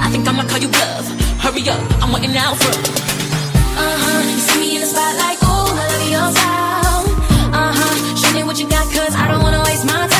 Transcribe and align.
I 0.00 0.08
think 0.10 0.26
I'ma 0.28 0.42
call 0.44 0.58
you 0.58 0.68
bluff. 0.68 1.06
Hurry 1.42 1.68
up, 1.68 1.80
I'm 2.02 2.12
waiting 2.12 2.36
out 2.36 2.56
for. 2.56 2.74
Uh 3.82 3.96
huh, 4.02 4.20
you 4.30 4.38
see 4.38 4.60
me 4.60 4.74
in 4.76 4.80
the 4.82 4.86
spotlight, 4.86 5.38
Oh, 5.42 5.66
I 5.82 5.84
love 5.92 6.10
your 6.14 6.28
style. 6.36 7.04
Uh 7.54 7.72
huh, 7.78 8.16
show 8.16 8.32
me 8.34 8.42
what 8.44 8.58
you 8.58 8.68
got, 8.68 8.86
cause 8.92 9.14
I 9.14 9.28
don't 9.28 9.42
wanna 9.42 9.62
waste 9.64 9.84
my 9.86 10.06
time. 10.08 10.19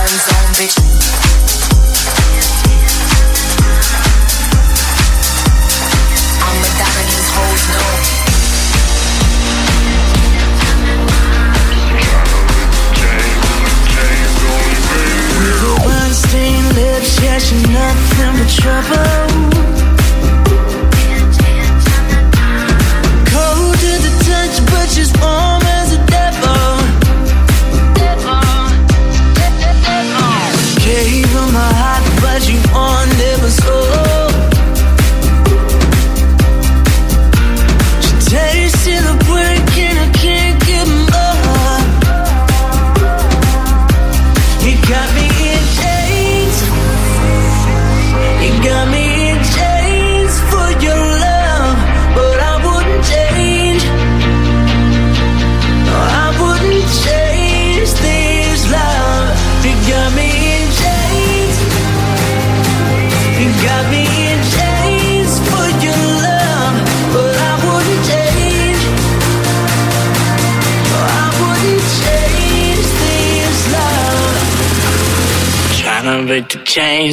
hands 0.00 0.28
on 0.32 0.54
bitch 0.54 1.09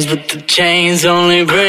but 0.06 0.28
the 0.28 0.40
chains 0.42 1.04
only 1.04 1.44
break. 1.44 1.67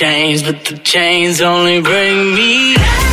chains, 0.00 0.42
but 0.42 0.64
the 0.64 0.78
chains 0.78 1.42
only 1.42 1.82
bring 1.82 2.34
me 2.34 2.74
down. 2.74 3.09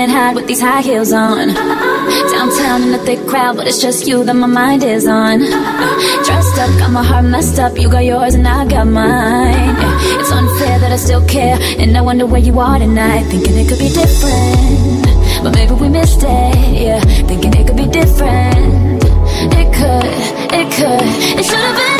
can't 0.00 0.12
hide 0.12 0.34
with 0.34 0.46
these 0.46 0.62
high 0.62 0.80
heels 0.80 1.12
on. 1.12 1.48
Downtown 2.32 2.84
in 2.84 2.94
a 2.94 2.98
thick 3.04 3.20
crowd, 3.28 3.58
but 3.58 3.66
it's 3.66 3.82
just 3.82 4.06
you 4.08 4.24
that 4.24 4.34
my 4.34 4.46
mind 4.46 4.82
is 4.82 5.06
on. 5.06 5.40
Dressed 6.26 6.58
up, 6.58 6.70
got 6.78 6.90
my 6.90 7.02
heart 7.02 7.26
messed 7.26 7.58
up. 7.58 7.76
You 7.76 7.90
got 7.90 8.06
yours 8.06 8.34
and 8.34 8.48
I 8.48 8.66
got 8.66 8.86
mine. 8.86 9.76
It's 10.20 10.32
unfair 10.32 10.78
that 10.78 10.90
I 10.90 10.96
still 10.96 11.22
care, 11.26 11.58
and 11.78 11.94
I 11.98 12.00
wonder 12.00 12.24
where 12.24 12.40
you 12.40 12.58
are 12.60 12.78
tonight. 12.78 13.24
Thinking 13.24 13.56
it 13.58 13.68
could 13.68 13.78
be 13.78 13.90
different, 13.90 15.42
but 15.42 15.52
maybe 15.54 15.74
we 15.74 15.90
missed 15.90 16.22
it. 16.22 16.82
Yeah, 16.86 17.00
thinking 17.28 17.52
it 17.52 17.66
could 17.66 17.76
be 17.76 17.88
different. 18.00 19.04
It 19.60 19.68
could, 19.78 20.14
it 20.60 20.66
could, 20.76 21.08
it 21.38 21.44
should 21.44 21.58
have 21.58 21.76
been. 21.76 21.99